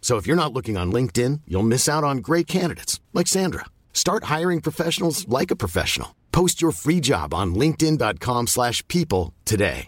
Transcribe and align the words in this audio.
So 0.00 0.16
if 0.16 0.26
you're 0.26 0.34
not 0.34 0.52
looking 0.52 0.76
on 0.76 0.90
LinkedIn, 0.90 1.42
you'll 1.46 1.62
miss 1.62 1.88
out 1.88 2.02
on 2.02 2.18
great 2.18 2.48
candidates 2.48 2.98
like 3.12 3.28
Sandra. 3.28 3.66
Start 3.92 4.24
hiring 4.24 4.60
professionals 4.60 5.28
like 5.28 5.52
a 5.52 5.56
professional. 5.56 6.16
Post 6.32 6.60
your 6.60 6.72
free 6.72 7.00
job 7.00 7.32
on 7.32 7.54
linkedin.com/people 7.54 8.46
slash 8.46 8.82
people 8.88 9.34
today. 9.44 9.86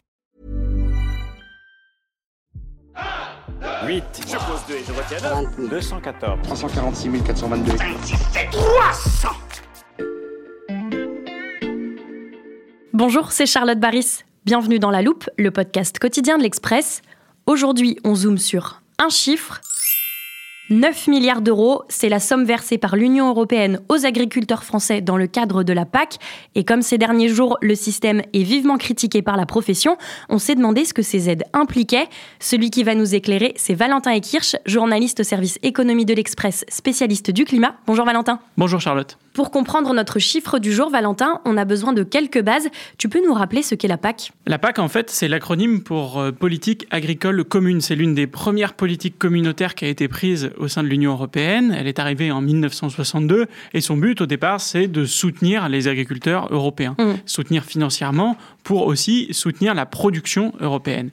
8. 3.87 4.05
Je 4.29 4.37
pose 4.37 4.61
2 4.69 4.75
et 4.75 4.85
je 4.87 4.93
retiens 4.93 5.69
214. 5.69 6.41
346 6.43 7.23
422. 7.25 7.73
Bonjour, 12.93 13.33
c'est 13.33 13.47
Charlotte 13.47 13.81
Baris. 13.81 14.23
Bienvenue 14.45 14.79
dans 14.79 14.91
La 14.91 15.03
Loupe, 15.03 15.29
le 15.39 15.51
podcast 15.51 15.99
quotidien 15.99 16.39
de 16.39 16.43
l'Express. 16.43 17.03
Aujourd'hui, 17.47 17.99
on 18.05 18.15
zoome 18.15 18.39
sur 18.39 18.83
un 18.99 19.09
chiffre 19.09 19.61
9 20.73 21.09
milliards 21.09 21.43
d'euros, 21.43 21.83
c'est 21.91 22.09
la 22.09 22.19
somme 22.19 22.45
versée 22.45 22.79
par 22.79 22.97
l'Union 22.97 23.29
européenne 23.29 23.81
aux 23.91 24.07
agriculteurs 24.07 24.65
français 24.65 25.03
dans 25.03 25.19
le 25.19 25.27
cadre 25.27 25.65
de 25.65 25.73
la 25.75 25.85
PAC. 25.85 26.17
Et 26.55 26.65
comme 26.65 26.81
ces 26.81 26.97
derniers 26.97 27.29
jours, 27.29 27.59
le 27.61 27.75
système 27.75 28.23
est 28.33 28.43
vivement 28.43 28.79
critiqué 28.79 29.21
par 29.21 29.37
la 29.37 29.45
profession, 29.45 29.99
on 30.31 30.39
s'est 30.39 30.55
demandé 30.55 30.87
ce 30.87 30.95
que 30.95 31.03
ces 31.03 31.29
aides 31.29 31.45
impliquaient. 31.53 32.09
Celui 32.41 32.71
qui 32.71 32.85
va 32.85 32.95
nous 32.95 33.15
éclairer, 33.15 33.53
c'est 33.57 33.75
Valentin 33.75 34.13
Ekirch, 34.13 34.57
journaliste 34.65 35.21
au 35.21 35.25
service 35.25 35.59
économie 35.63 36.07
de 36.07 36.15
l'Express, 36.15 36.65
spécialiste 36.69 37.31
du 37.31 37.45
climat. 37.45 37.75
Bonjour 37.87 38.07
Valentin. 38.07 38.39
Bonjour 38.57 38.81
Charlotte. 38.81 39.19
Pour 39.35 39.51
comprendre 39.51 39.95
notre 39.95 40.19
chiffre 40.19 40.59
du 40.59 40.73
jour, 40.73 40.91
Valentin, 40.91 41.41
on 41.47 41.57
a 41.57 41.65
besoin 41.65 41.95
de 41.95 42.03
quelques 42.03 42.43
bases. 42.43 42.69
Tu 42.99 43.09
peux 43.09 43.25
nous 43.25 43.33
rappeler 43.33 43.63
ce 43.63 43.75
qu'est 43.75 43.89
la 43.89 43.97
PAC? 43.97 44.33
La 44.47 44.59
PAC, 44.59 44.79
en 44.79 44.89
fait, 44.89 45.09
c'est 45.09 45.27
l'acronyme 45.27 45.83
pour 45.83 46.21
euh, 46.21 46.33
politique 46.33 46.87
agricole 46.91 47.43
commune. 47.45 47.81
C'est 47.81 47.95
l'une 47.95 48.15
des 48.15 48.27
premières 48.27 48.75
politiques 48.75 49.19
communautaires 49.19 49.75
qui 49.75 49.87
a 49.87 49.89
été 49.89 50.07
prise 50.07 50.51
au 50.63 50.69
sein 50.69 50.83
de 50.83 50.89
l'Union 50.89 51.13
européenne. 51.13 51.75
Elle 51.79 51.87
est 51.87 51.99
arrivée 51.99 52.31
en 52.31 52.41
1962 52.41 53.47
et 53.75 53.81
son 53.81 53.97
but, 53.97 54.21
au 54.21 54.27
départ, 54.27 54.61
c'est 54.61 54.87
de 54.87 55.05
soutenir 55.05 55.69
les 55.69 55.89
agriculteurs 55.89 56.49
européens, 56.51 56.97
Mmh. 56.99 57.15
soutenir 57.27 57.65
financièrement 57.65 58.37
pour 58.65 58.87
aussi 58.87 59.29
soutenir 59.33 59.75
la 59.75 59.87
production 59.87 60.53
européenne. 60.61 61.11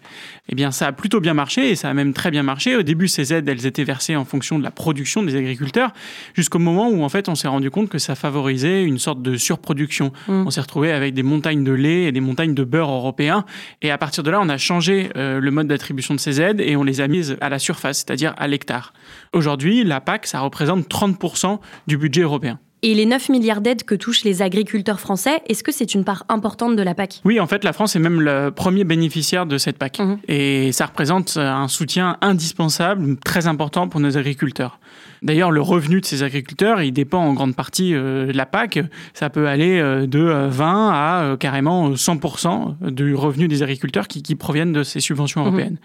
Eh 0.50 0.56
bien, 0.56 0.72
ça 0.72 0.88
a 0.88 0.92
plutôt 0.92 1.20
bien 1.20 1.34
marché 1.34 1.72
et 1.72 1.76
ça 1.76 1.90
a 1.90 1.94
même 1.94 2.14
très 2.14 2.32
bien 2.32 2.44
marché. 2.44 2.76
Au 2.76 2.84
début, 2.84 3.08
ces 3.08 3.34
aides, 3.34 3.48
elles 3.48 3.66
étaient 3.66 3.84
versées 3.84 4.16
en 4.16 4.26
fonction 4.26 4.60
de 4.60 4.64
la 4.64 4.72
production 4.72 5.24
des 5.24 5.36
agriculteurs, 5.36 5.92
jusqu'au 6.34 6.60
moment 6.60 6.90
où, 6.90 7.04
en 7.04 7.10
fait, 7.10 7.30
on 7.30 7.36
s'est 7.36 7.48
rendu 7.48 7.72
compte 7.72 7.90
que 7.90 7.98
ça 7.98 8.16
favorisait 8.16 8.84
une 8.84 9.00
sorte 9.00 9.22
de 9.22 9.36
surproduction. 9.36 10.12
Mm. 10.28 10.46
On 10.48 10.50
s'est 10.50 10.62
retrouvé 10.62 10.92
avec 10.92 11.14
des 11.14 11.24
montagnes 11.24 11.64
de 11.64 11.72
lait 11.72 12.04
et 12.04 12.12
des 12.12 12.20
montagnes 12.20 12.54
de 12.54 12.64
beurre 12.64 12.92
européens. 12.92 13.46
Et 13.82 13.92
à 13.92 13.98
partir 13.98 14.24
de 14.24 14.32
là, 14.32 14.40
on 14.42 14.50
a 14.50 14.58
changé 14.58 15.10
euh, 15.16 15.40
le 15.40 15.52
mode 15.52 15.68
d'attribution 15.68 16.14
de 16.14 16.20
ces 16.20 16.42
aides 16.42 16.62
et 16.62 16.76
on 16.76 16.84
les 16.84 17.02
a 17.02 17.08
mises 17.08 17.38
à 17.42 17.50
la 17.50 17.60
surface, 17.60 17.98
c'est-à-dire 17.98 18.34
à 18.38 18.48
l'hectare. 18.48 18.94
Aujourd'hui, 19.34 19.84
la 19.84 20.02
PAC, 20.02 20.28
ça 20.28 20.40
représente 20.40 20.88
30% 20.90 21.60
du 21.88 21.98
budget 21.98 22.22
européen. 22.22 22.60
Et 22.82 22.94
les 22.96 23.06
9 23.06 23.28
milliards 23.28 23.60
d'aides 23.60 23.84
que 23.84 23.94
touchent 23.94 24.24
les 24.24 24.42
agriculteurs 24.42 25.02
français, 25.02 25.42
est-ce 25.50 25.64
que 25.64 25.72
c'est 25.74 25.94
une 25.96 26.06
part 26.06 26.24
importante 26.30 26.78
de 26.78 26.82
la 26.82 26.96
PAC? 26.96 27.20
Oui, 27.26 27.38
en 27.42 27.46
fait, 27.46 27.66
la 27.66 27.74
France 27.74 27.98
est 27.98 28.00
même 28.00 28.22
le 28.22 28.52
premier 28.52 28.86
bénéficiaire 28.86 29.46
de 29.46 29.58
cette 29.58 29.78
PAC. 29.78 30.00
Mhm. 30.00 30.18
Et 30.30 30.72
ça 30.72 30.86
représente 30.86 31.36
un 31.36 31.68
soutien 31.68 32.16
indispensable, 32.22 33.18
très 33.18 33.48
important 33.48 33.90
pour 33.90 34.00
nos 34.00 34.18
agriculteurs. 34.18 34.80
D'ailleurs, 35.22 35.52
le 35.52 35.60
revenu 35.62 36.00
de 36.00 36.06
ces 36.06 36.24
agriculteurs, 36.24 36.82
il 36.82 36.94
dépend 36.94 37.20
en 37.20 37.34
grande 37.34 37.54
partie 37.54 37.94
euh, 37.94 38.28
de 38.28 38.32
la 38.38 38.46
PAC. 38.46 38.80
Ça 39.14 39.30
peut 39.30 39.50
aller 39.50 39.78
euh, 39.78 40.08
de 40.08 40.20
euh, 40.20 40.48
20 40.48 40.90
à 40.94 41.22
euh, 41.24 41.36
carrément 41.38 41.92
100% 41.92 42.92
du 42.92 43.14
revenu 43.14 43.50
des 43.50 43.62
agriculteurs 43.62 44.08
qui, 44.08 44.24
qui 44.24 44.36
proviennent 44.36 44.72
de 44.72 44.84
ces 44.84 45.02
subventions 45.02 45.42
Mhm. 45.42 45.48
européennes. 45.48 45.78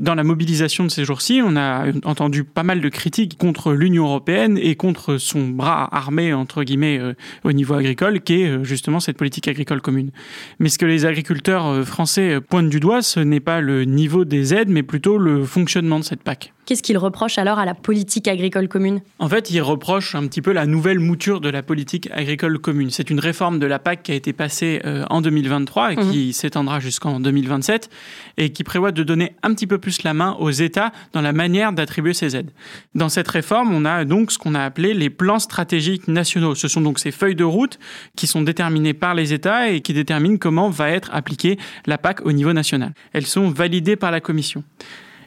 Dans 0.00 0.16
la 0.16 0.24
mobilisation 0.24 0.84
de 0.84 0.88
ces 0.90 1.04
jours-ci, 1.04 1.40
on 1.44 1.54
a 1.54 1.86
entendu 2.04 2.42
pas 2.42 2.64
mal 2.64 2.80
de 2.80 2.88
critiques 2.88 3.38
contre 3.38 3.72
l'Union 3.72 4.06
européenne 4.06 4.58
et 4.58 4.74
contre 4.74 5.18
son 5.18 5.46
bras 5.48 5.88
armé, 5.94 6.32
entre 6.32 6.64
guillemets, 6.64 6.98
euh, 6.98 7.14
au 7.44 7.52
niveau 7.52 7.74
agricole, 7.74 8.20
qui 8.20 8.42
est 8.42 8.48
euh, 8.48 8.64
justement 8.64 8.98
cette 8.98 9.16
politique 9.16 9.46
agricole 9.46 9.80
commune. 9.80 10.10
Mais 10.58 10.68
ce 10.68 10.78
que 10.78 10.86
les 10.86 11.06
agriculteurs 11.06 11.66
euh, 11.66 11.84
français 11.84 12.40
pointent 12.40 12.70
du 12.70 12.80
doigt, 12.80 13.02
ce 13.02 13.20
n'est 13.20 13.38
pas 13.38 13.60
le 13.60 13.84
niveau 13.84 14.24
des 14.24 14.52
aides, 14.52 14.68
mais 14.68 14.82
plutôt 14.82 15.16
le 15.16 15.44
fonctionnement 15.44 16.00
de 16.00 16.04
cette 16.04 16.24
PAC. 16.24 16.53
Qu'est-ce 16.66 16.82
qu'ils 16.82 16.96
reprochent 16.96 17.36
alors 17.36 17.58
à 17.58 17.66
la 17.66 17.74
politique 17.74 18.26
agricole 18.26 18.68
commune? 18.68 19.02
En 19.18 19.28
fait, 19.28 19.50
ils 19.50 19.60
reprochent 19.60 20.14
un 20.14 20.26
petit 20.26 20.40
peu 20.40 20.52
la 20.52 20.64
nouvelle 20.64 20.98
mouture 20.98 21.42
de 21.42 21.50
la 21.50 21.62
politique 21.62 22.08
agricole 22.10 22.58
commune. 22.58 22.90
C'est 22.90 23.10
une 23.10 23.20
réforme 23.20 23.58
de 23.58 23.66
la 23.66 23.78
PAC 23.78 24.04
qui 24.04 24.12
a 24.12 24.14
été 24.14 24.32
passée 24.32 24.80
euh, 24.86 25.04
en 25.10 25.20
2023 25.20 25.92
et 25.92 25.96
qui 25.96 26.32
s'étendra 26.32 26.80
jusqu'en 26.80 27.20
2027 27.20 27.90
et 28.38 28.50
qui 28.50 28.64
prévoit 28.64 28.92
de 28.92 29.02
donner 29.02 29.36
un 29.42 29.52
petit 29.52 29.66
peu 29.66 29.76
plus 29.76 30.02
la 30.04 30.14
main 30.14 30.36
aux 30.40 30.50
États 30.50 30.92
dans 31.12 31.20
la 31.20 31.32
manière 31.32 31.72
d'attribuer 31.72 32.14
ces 32.14 32.34
aides. 32.34 32.50
Dans 32.94 33.10
cette 33.10 33.28
réforme, 33.28 33.74
on 33.74 33.84
a 33.84 34.06
donc 34.06 34.32
ce 34.32 34.38
qu'on 34.38 34.54
a 34.54 34.62
appelé 34.62 34.94
les 34.94 35.10
plans 35.10 35.38
stratégiques 35.38 36.08
nationaux. 36.08 36.54
Ce 36.54 36.68
sont 36.68 36.80
donc 36.80 36.98
ces 36.98 37.10
feuilles 37.10 37.34
de 37.34 37.44
route 37.44 37.78
qui 38.16 38.26
sont 38.26 38.40
déterminées 38.40 38.94
par 38.94 39.14
les 39.14 39.34
États 39.34 39.68
et 39.68 39.82
qui 39.82 39.92
déterminent 39.92 40.38
comment 40.38 40.70
va 40.70 40.90
être 40.90 41.10
appliquée 41.12 41.58
la 41.86 41.98
PAC 41.98 42.24
au 42.24 42.32
niveau 42.32 42.54
national. 42.54 42.94
Elles 43.12 43.26
sont 43.26 43.50
validées 43.50 43.96
par 43.96 44.10
la 44.10 44.20
Commission. 44.20 44.64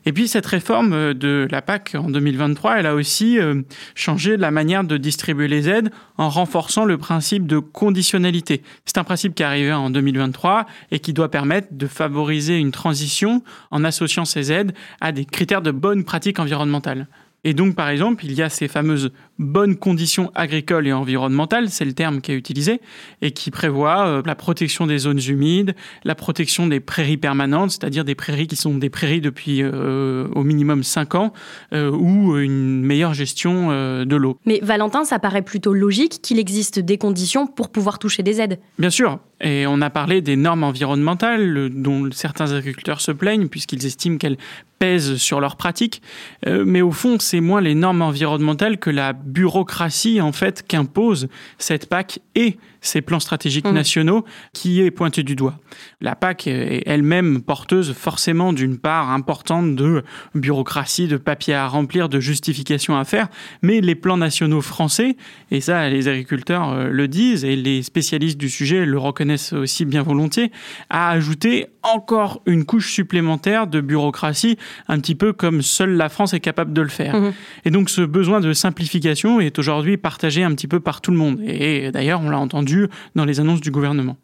Et 0.07 0.13
puis 0.13 0.29
cette 0.29 0.45
réforme 0.45 0.93
euh, 0.93 1.13
de 1.13 1.49
la 1.51 1.61
PAC 1.61 1.95
en 1.95 2.09
2023, 2.09 2.79
elle 2.79 2.85
a 2.85 2.95
aussi 2.95 3.37
euh, 3.39 3.63
changé 3.93 4.37
la 4.37 4.51
manière 4.51 4.85
de 4.85 4.95
distribuer 4.95 5.49
les 5.49 5.67
aides 5.67 5.91
en 6.17 6.29
renforçant 6.29 6.85
le 6.85 6.97
principe 6.97 7.45
de 7.45 7.59
conditionnalité. 7.59 8.63
C'est 8.85 8.97
un 8.97 9.03
principe 9.03 9.35
qui 9.35 9.43
est 9.43 9.45
arrivé 9.45 9.73
en 9.73 9.89
2023 9.89 10.65
et 10.91 10.99
qui 10.99 11.11
doit 11.11 11.29
permettre 11.29 11.67
de 11.71 11.87
favoriser 11.87 12.57
une 12.57 12.71
transition 12.71 13.43
en 13.69 13.83
associant 13.83 14.23
ces 14.23 14.49
aides 14.49 14.71
à 15.01 15.11
des 15.11 15.25
critères 15.25 15.61
de 15.61 15.71
bonnes 15.71 16.05
pratiques 16.05 16.39
environnementales. 16.39 17.07
Et 17.47 17.53
donc, 17.53 17.75
par 17.75 17.87
exemple, 17.87 18.25
il 18.25 18.33
y 18.33 18.41
a 18.41 18.49
ces 18.49 18.67
fameuses 18.67 19.13
bonnes 19.39 19.77
conditions 19.77 20.33
agricoles 20.35 20.85
et 20.85 20.91
environnementales, 20.91 21.69
c'est 21.69 21.85
le 21.85 21.93
terme 21.93 22.19
qui 22.19 22.33
est 22.33 22.35
utilisé, 22.35 22.81
et 23.21 23.31
qui 23.31 23.51
prévoit 23.51 24.05
euh, 24.05 24.21
la 24.25 24.35
protection 24.35 24.85
des 24.85 24.97
zones 24.97 25.21
humides, 25.25 25.73
la 26.03 26.13
protection 26.13 26.67
des 26.67 26.81
prairies 26.81 27.15
permanentes, 27.15 27.71
c'est-à-dire 27.71 28.03
des 28.03 28.15
prairies 28.15 28.47
qui 28.47 28.57
sont 28.57 28.75
des 28.75 28.89
prairies 28.89 29.21
depuis 29.21 29.63
euh, 29.63 30.27
au 30.35 30.43
minimum 30.43 30.83
5 30.83 31.15
ans, 31.15 31.31
euh, 31.71 31.89
ou 31.89 32.37
une 32.37 32.81
meilleure 32.81 33.13
gestion 33.13 33.69
euh, 33.71 34.03
de 34.03 34.17
l'eau. 34.17 34.37
Mais 34.45 34.59
Valentin, 34.61 35.05
ça 35.05 35.17
paraît 35.17 35.41
plutôt 35.41 35.73
logique 35.73 36.21
qu'il 36.21 36.39
existe 36.39 36.79
des 36.79 36.97
conditions 36.97 37.47
pour 37.47 37.69
pouvoir 37.69 37.97
toucher 37.97 38.23
des 38.23 38.41
aides. 38.41 38.59
Bien 38.77 38.89
sûr, 38.89 39.19
et 39.41 39.67
on 39.67 39.81
a 39.81 39.89
parlé 39.89 40.21
des 40.21 40.35
normes 40.35 40.63
environnementales 40.63 41.69
dont 41.71 42.09
certains 42.11 42.53
agriculteurs 42.53 43.01
se 43.01 43.11
plaignent 43.11 43.47
puisqu'ils 43.47 43.85
estiment 43.85 44.17
qu'elles 44.17 44.37
pèsent 44.79 45.15
sur 45.17 45.39
leurs 45.39 45.55
pratiques, 45.55 46.01
Euh, 46.45 46.63
mais 46.65 46.81
au 46.81 46.91
fond, 46.91 47.17
c'est 47.19 47.41
moins 47.41 47.61
les 47.61 47.73
normes 47.73 48.01
environnementales 48.01 48.77
que 48.77 48.89
la 48.89 49.13
bureaucratie 49.13 50.21
en 50.21 50.31
fait 50.31 50.65
qu'impose 50.67 51.29
cette 51.57 51.87
PAC 51.87 52.19
et 52.35 52.57
ces 52.87 53.01
plans 53.01 53.19
stratégiques 53.19 53.65
Mhm. 53.67 53.73
nationaux 53.73 54.25
qui 54.53 54.81
est 54.81 54.91
pointé 54.91 55.23
du 55.23 55.35
doigt. 55.35 55.59
La 56.01 56.15
PAC 56.15 56.47
est 56.47 56.83
elle-même 56.85 57.41
porteuse 57.41 57.93
forcément 57.93 58.53
d'une 58.53 58.77
part 58.77 59.11
importante 59.11 59.75
de 59.75 60.03
bureaucratie, 60.35 61.07
de 61.07 61.17
papier 61.17 61.53
à 61.53 61.67
remplir, 61.67 62.09
de 62.09 62.19
justifications 62.19 62.97
à 62.97 63.03
faire, 63.05 63.27
mais 63.61 63.81
les 63.81 63.95
plans 63.95 64.17
nationaux 64.17 64.61
français, 64.61 65.17
et 65.51 65.61
ça 65.61 65.89
les 65.89 66.07
agriculteurs 66.07 66.69
euh, 66.71 66.89
le 66.89 67.07
disent 67.07 67.43
et 67.43 67.55
les 67.55 67.81
spécialistes 67.83 68.37
du 68.37 68.49
sujet 68.49 68.85
le 68.85 68.97
reconnaissent 68.97 69.17
connaissent 69.17 69.53
aussi 69.53 69.83
bien 69.83 70.03
volontiers, 70.03 70.51
a 70.91 71.09
ajouté 71.09 71.65
encore 71.81 72.41
une 72.45 72.65
couche 72.65 72.91
supplémentaire 72.93 73.65
de 73.65 73.81
bureaucratie, 73.81 74.57
un 74.87 74.99
petit 74.99 75.15
peu 75.15 75.33
comme 75.33 75.63
seule 75.63 75.97
la 75.97 76.07
France 76.07 76.33
est 76.35 76.39
capable 76.39 76.71
de 76.71 76.81
le 76.83 76.87
faire. 76.87 77.15
Mhm. 77.15 77.33
Et 77.65 77.71
donc 77.71 77.89
ce 77.89 78.01
besoin 78.01 78.39
de 78.41 78.53
simplification 78.53 79.39
est 79.41 79.57
aujourd'hui 79.57 79.97
partagé 79.97 80.43
un 80.43 80.53
petit 80.53 80.67
peu 80.67 80.79
par 80.79 81.01
tout 81.01 81.09
le 81.11 81.17
monde. 81.17 81.39
Et 81.41 81.91
d'ailleurs, 81.91 82.21
on 82.21 82.29
l'a 82.29 82.37
entendu 82.37 82.76
dans 83.15 83.25
les 83.25 83.39
annonces 83.39 83.61
du 83.61 83.71
gouvernement. 83.71 84.17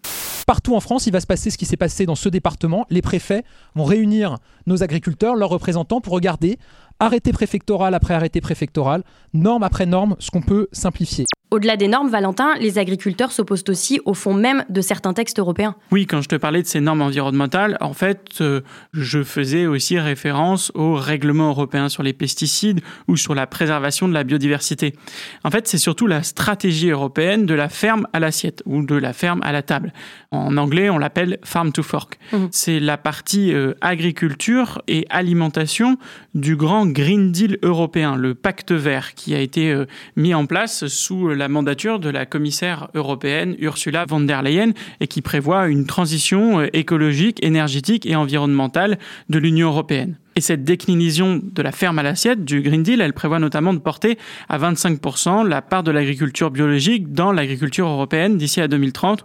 Partout 0.45 0.75
en 0.75 0.79
France, 0.79 1.07
il 1.07 1.13
va 1.13 1.21
se 1.21 1.27
passer 1.27 1.49
ce 1.49 1.57
qui 1.57 1.65
s'est 1.65 1.77
passé 1.77 2.05
dans 2.05 2.15
ce 2.15 2.29
département. 2.29 2.85
Les 2.89 3.01
préfets 3.01 3.43
vont 3.75 3.85
réunir 3.85 4.37
nos 4.67 4.83
agriculteurs, 4.83 5.35
leurs 5.35 5.49
représentants, 5.49 6.01
pour 6.01 6.13
regarder 6.13 6.57
arrêté 6.99 7.31
préfectoral 7.31 7.93
après 7.93 8.13
arrêté 8.13 8.41
préfectoral, 8.41 9.03
norme 9.33 9.63
après 9.63 9.85
norme, 9.85 10.15
ce 10.19 10.31
qu'on 10.31 10.41
peut 10.41 10.67
simplifier. 10.71 11.25
Au-delà 11.53 11.77
des 11.77 11.87
normes, 11.87 12.09
Valentin, 12.09 12.55
les 12.59 12.79
agriculteurs 12.79 13.31
s'opposent 13.31 13.65
aussi 13.67 14.01
au 14.05 14.15
fond 14.15 14.33
même 14.33 14.65
de 14.69 14.81
certains 14.81 15.13
textes 15.13 15.37
européens. 15.37 15.75
Oui, 15.91 16.07
quand 16.07 16.19
je 16.19 16.27
te 16.27 16.35
parlais 16.35 16.63
de 16.63 16.67
ces 16.67 16.79
normes 16.79 17.03
environnementales, 17.03 17.77
en 17.79 17.93
fait, 17.93 18.37
euh, 18.41 18.61
je 18.91 19.21
faisais 19.21 19.67
aussi 19.67 19.99
référence 19.99 20.71
au 20.73 20.95
règlement 20.95 21.49
européen 21.49 21.89
sur 21.89 22.01
les 22.01 22.13
pesticides 22.13 22.81
ou 23.07 23.17
sur 23.17 23.35
la 23.35 23.45
préservation 23.45 24.07
de 24.07 24.15
la 24.15 24.23
biodiversité. 24.23 24.95
En 25.43 25.51
fait, 25.51 25.67
c'est 25.67 25.77
surtout 25.77 26.07
la 26.07 26.23
stratégie 26.23 26.89
européenne 26.89 27.45
de 27.45 27.53
la 27.53 27.69
ferme 27.69 28.07
à 28.13 28.19
l'assiette 28.19 28.63
ou 28.65 28.83
de 28.83 28.95
la 28.95 29.13
ferme 29.13 29.41
à 29.43 29.51
la 29.51 29.61
table. 29.61 29.93
En 30.31 30.57
anglais, 30.57 30.89
on 30.89 30.97
l'appelle 30.97 31.37
farm 31.43 31.71
to 31.71 31.83
fork. 31.83 32.17
Mhm. 32.31 32.47
C'est 32.49 32.79
la 32.79 32.97
partie 32.97 33.53
euh, 33.53 33.75
agriculture 33.81 34.81
et 34.87 35.05
alimentation 35.11 35.99
du 36.33 36.55
grand 36.55 36.87
Green 36.87 37.31
Deal 37.31 37.59
européen, 37.61 38.15
le 38.15 38.33
pacte 38.33 38.71
vert 38.71 39.13
qui 39.13 39.35
a 39.35 39.39
été 39.39 39.71
euh, 39.71 39.85
mis 40.15 40.33
en 40.33 40.47
place 40.47 40.87
sous 40.87 41.29
la 41.29 41.42
la 41.43 41.49
mandature 41.49 41.99
de 41.99 42.09
la 42.09 42.25
commissaire 42.25 42.87
européenne 42.93 43.57
Ursula 43.59 44.05
von 44.05 44.21
der 44.21 44.41
Leyen 44.43 44.71
et 45.01 45.07
qui 45.07 45.21
prévoit 45.21 45.67
une 45.67 45.85
transition 45.85 46.61
euh, 46.61 46.67
écologique, 46.71 47.43
énergétique 47.43 48.05
et 48.05 48.15
environnementale 48.15 48.97
de 49.27 49.39
l'Union 49.39 49.67
européenne. 49.67 50.15
Et 50.35 50.41
cette 50.41 50.63
déclinaison 50.63 51.41
de 51.43 51.61
la 51.61 51.71
ferme 51.71 51.99
à 51.99 52.03
l'assiette 52.03 52.43
du 52.43 52.61
Green 52.61 52.83
Deal, 52.83 53.01
elle 53.01 53.13
prévoit 53.13 53.39
notamment 53.39 53.73
de 53.73 53.79
porter 53.79 54.17
à 54.49 54.57
25% 54.57 55.47
la 55.47 55.61
part 55.61 55.83
de 55.83 55.91
l'agriculture 55.91 56.51
biologique 56.51 57.13
dans 57.13 57.31
l'agriculture 57.31 57.87
européenne 57.87 58.37
d'ici 58.37 58.61
à 58.61 58.67
2030 58.67 59.23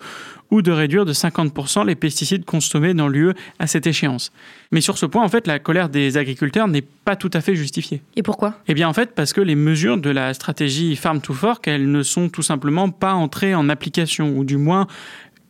ou 0.50 0.62
de 0.62 0.72
réduire 0.72 1.04
de 1.04 1.12
50% 1.12 1.86
les 1.86 1.94
pesticides 1.94 2.44
consommés 2.44 2.94
dans 2.94 3.08
l'UE 3.08 3.32
à 3.58 3.66
cette 3.66 3.86
échéance. 3.86 4.32
Mais 4.72 4.80
sur 4.80 4.98
ce 4.98 5.06
point, 5.06 5.22
en 5.22 5.28
fait, 5.28 5.46
la 5.46 5.58
colère 5.58 5.88
des 5.88 6.16
agriculteurs 6.16 6.68
n'est 6.68 6.82
pas 6.82 7.16
tout 7.16 7.30
à 7.32 7.40
fait 7.40 7.54
justifiée. 7.54 8.02
Et 8.16 8.22
pourquoi? 8.22 8.54
Eh 8.66 8.74
bien, 8.74 8.88
en 8.88 8.92
fait, 8.92 9.14
parce 9.14 9.32
que 9.32 9.40
les 9.40 9.54
mesures 9.54 9.98
de 9.98 10.10
la 10.10 10.32
stratégie 10.34 10.96
Farm 10.96 11.20
to 11.20 11.34
Fork, 11.34 11.68
elles 11.68 11.90
ne 11.90 12.02
sont 12.02 12.28
tout 12.28 12.42
simplement 12.42 12.90
pas 12.90 13.12
entrées 13.12 13.54
en 13.54 13.68
application, 13.68 14.36
ou 14.36 14.44
du 14.44 14.56
moins, 14.56 14.86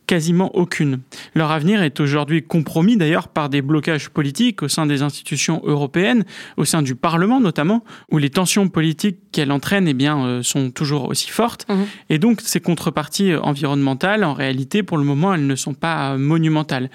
quasiment 0.09 0.49
aucune. 0.55 1.01
Leur 1.35 1.51
avenir 1.51 1.83
est 1.83 1.99
aujourd'hui 1.99 2.41
compromis 2.41 2.97
d'ailleurs 2.97 3.27
par 3.27 3.47
des 3.47 3.61
blocages 3.61 4.09
politiques 4.09 4.63
au 4.63 4.67
sein 4.67 4.87
des 4.87 5.03
institutions 5.03 5.61
européennes, 5.63 6.25
au 6.57 6.65
sein 6.65 6.81
du 6.81 6.95
Parlement 6.95 7.39
notamment, 7.39 7.83
où 8.09 8.17
les 8.17 8.31
tensions 8.31 8.69
politiques 8.69 9.19
qu'elles 9.31 9.51
entraînent 9.51 9.87
eh 9.87 9.93
bien, 9.93 10.25
euh, 10.25 10.41
sont 10.41 10.71
toujours 10.71 11.09
aussi 11.09 11.29
fortes. 11.29 11.67
Mhm. 11.69 11.85
Et 12.09 12.17
donc 12.17 12.41
ces 12.41 12.59
contreparties 12.59 13.35
environnementales, 13.35 14.23
en 14.23 14.33
réalité, 14.33 14.81
pour 14.81 14.97
le 14.97 15.03
moment, 15.03 15.31
elles 15.35 15.45
ne 15.45 15.55
sont 15.55 15.75
pas 15.75 16.17
monumentales. 16.17 16.89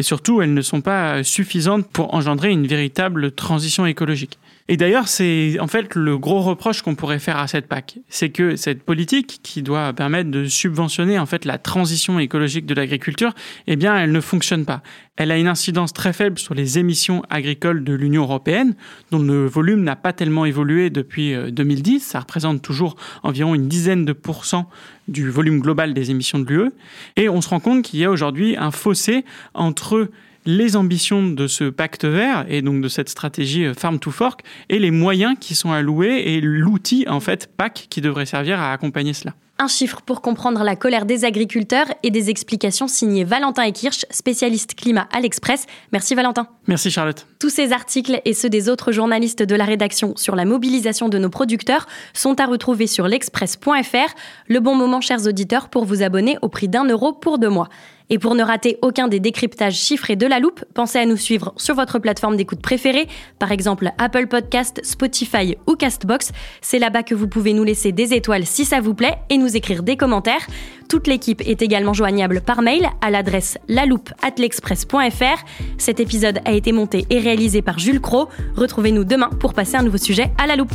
Et 0.00 0.02
surtout, 0.02 0.42
elles 0.42 0.52
ne 0.52 0.60
sont 0.60 0.80
pas 0.80 1.22
suffisantes 1.22 1.86
pour 1.86 2.14
engendrer 2.14 2.50
une 2.50 2.66
véritable 2.66 3.30
transition 3.30 3.86
écologique. 3.86 4.40
Et 4.68 4.76
d'ailleurs, 4.76 5.06
c'est 5.06 5.58
en 5.60 5.68
fait 5.68 5.94
le 5.94 6.18
gros 6.18 6.40
reproche 6.40 6.82
qu'on 6.82 6.96
pourrait 6.96 7.20
faire 7.20 7.38
à 7.38 7.46
cette 7.46 7.68
PAC, 7.68 7.98
c'est 8.08 8.30
que 8.30 8.56
cette 8.56 8.82
politique 8.82 9.38
qui 9.42 9.62
doit 9.62 9.92
permettre 9.92 10.30
de 10.30 10.46
subventionner 10.46 11.20
en 11.20 11.26
fait 11.26 11.44
la 11.44 11.58
transition 11.58 12.18
écologique 12.18 12.66
de 12.66 12.74
l'agriculture, 12.74 13.32
eh 13.68 13.76
bien, 13.76 13.96
elle 13.96 14.10
ne 14.10 14.20
fonctionne 14.20 14.64
pas. 14.64 14.82
Elle 15.16 15.30
a 15.30 15.38
une 15.38 15.46
incidence 15.46 15.92
très 15.92 16.12
faible 16.12 16.38
sur 16.38 16.54
les 16.54 16.78
émissions 16.78 17.22
agricoles 17.30 17.84
de 17.84 17.94
l'Union 17.94 18.22
européenne, 18.22 18.74
dont 19.12 19.20
le 19.20 19.46
volume 19.46 19.82
n'a 19.82 19.96
pas 19.96 20.12
tellement 20.12 20.44
évolué 20.44 20.90
depuis 20.90 21.34
2010. 21.52 21.96
Euh, 21.96 22.10
Ça 22.10 22.20
représente 22.20 22.60
toujours 22.60 22.96
environ 23.22 23.54
une 23.54 23.68
dizaine 23.68 24.04
de 24.04 24.12
pourcents 24.12 24.68
du 25.06 25.30
volume 25.30 25.60
global 25.60 25.94
des 25.94 26.10
émissions 26.10 26.40
de 26.40 26.52
l'UE. 26.52 26.70
Et 27.16 27.28
on 27.28 27.40
se 27.40 27.48
rend 27.48 27.60
compte 27.60 27.82
qu'il 27.82 28.00
y 28.00 28.04
a 28.04 28.10
aujourd'hui 28.10 28.56
un 28.56 28.72
fossé 28.72 29.24
entre 29.54 30.10
les 30.46 30.76
ambitions 30.76 31.26
de 31.26 31.46
ce 31.46 31.64
pacte 31.64 32.04
vert 32.04 32.46
et 32.48 32.62
donc 32.62 32.80
de 32.80 32.88
cette 32.88 33.08
stratégie 33.08 33.66
euh, 33.66 33.74
Farm 33.74 33.98
to 33.98 34.10
Fork 34.10 34.42
et 34.68 34.78
les 34.78 34.90
moyens 34.90 35.36
qui 35.38 35.54
sont 35.54 35.72
alloués 35.72 36.22
et 36.26 36.40
l'outil 36.40 37.04
en 37.08 37.20
fait 37.20 37.50
PAC 37.56 37.88
qui 37.90 38.00
devrait 38.00 38.26
servir 38.26 38.60
à 38.60 38.72
accompagner 38.72 39.12
cela. 39.12 39.34
Un 39.58 39.68
chiffre 39.68 40.02
pour 40.02 40.20
comprendre 40.20 40.62
la 40.62 40.76
colère 40.76 41.06
des 41.06 41.24
agriculteurs 41.24 41.86
et 42.02 42.10
des 42.10 42.28
explications 42.28 42.88
signées 42.88 43.24
Valentin 43.24 43.62
et 43.62 43.72
Kirsch, 43.72 44.04
spécialiste 44.10 44.74
climat 44.74 45.08
à 45.10 45.20
l'Express. 45.20 45.64
Merci 45.92 46.14
Valentin. 46.14 46.46
Merci 46.66 46.90
Charlotte. 46.90 47.26
Tous 47.40 47.48
ces 47.48 47.72
articles 47.72 48.20
et 48.26 48.34
ceux 48.34 48.50
des 48.50 48.68
autres 48.68 48.92
journalistes 48.92 49.42
de 49.42 49.54
la 49.54 49.64
rédaction 49.64 50.14
sur 50.14 50.36
la 50.36 50.44
mobilisation 50.44 51.08
de 51.08 51.16
nos 51.16 51.30
producteurs 51.30 51.86
sont 52.12 52.38
à 52.38 52.44
retrouver 52.44 52.86
sur 52.86 53.08
l'express.fr. 53.08 54.14
Le 54.48 54.60
bon 54.60 54.74
moment, 54.74 55.00
chers 55.00 55.26
auditeurs, 55.26 55.70
pour 55.70 55.86
vous 55.86 56.02
abonner 56.02 56.36
au 56.42 56.50
prix 56.50 56.68
d'un 56.68 56.84
euro 56.84 57.14
pour 57.14 57.38
deux 57.38 57.48
mois. 57.48 57.70
Et 58.08 58.18
pour 58.18 58.34
ne 58.34 58.42
rater 58.42 58.78
aucun 58.82 59.08
des 59.08 59.20
décryptages 59.20 59.74
chiffrés 59.76 60.16
de 60.16 60.26
la 60.26 60.38
loupe, 60.38 60.64
pensez 60.74 60.98
à 60.98 61.06
nous 61.06 61.16
suivre 61.16 61.52
sur 61.56 61.74
votre 61.74 61.98
plateforme 61.98 62.36
d'écoute 62.36 62.60
préférée, 62.60 63.08
par 63.38 63.52
exemple 63.52 63.90
Apple 63.98 64.26
Podcast, 64.28 64.80
Spotify 64.84 65.56
ou 65.66 65.74
Castbox. 65.74 66.32
C'est 66.60 66.78
là-bas 66.78 67.02
que 67.02 67.14
vous 67.14 67.28
pouvez 67.28 67.52
nous 67.52 67.64
laisser 67.64 67.92
des 67.92 68.14
étoiles 68.14 68.46
si 68.46 68.64
ça 68.64 68.80
vous 68.80 68.94
plaît 68.94 69.18
et 69.30 69.38
nous 69.38 69.56
écrire 69.56 69.82
des 69.82 69.96
commentaires. 69.96 70.46
Toute 70.88 71.08
l'équipe 71.08 71.42
est 71.44 71.62
également 71.62 71.94
joignable 71.94 72.40
par 72.40 72.62
mail 72.62 72.88
à 73.00 73.10
l'adresse 73.10 73.58
laloupe@l'express.fr. 73.68 75.44
Cet 75.78 75.98
épisode 75.98 76.38
a 76.44 76.52
été 76.52 76.72
monté 76.72 77.06
et 77.10 77.18
réalisé 77.18 77.60
par 77.60 77.78
Jules 77.78 78.00
Cro. 78.00 78.28
Retrouvez-nous 78.54 79.04
demain 79.04 79.30
pour 79.40 79.52
passer 79.52 79.76
un 79.76 79.82
nouveau 79.82 79.98
sujet 79.98 80.30
à 80.38 80.46
la 80.46 80.54
loupe. 80.54 80.74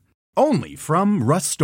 Only 0.37 0.77
from 0.77 1.23
Rust 1.23 1.61